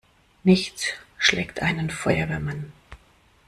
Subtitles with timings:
[0.43, 0.87] Nichts
[1.19, 2.73] schlägt einen Feuerwehrmann!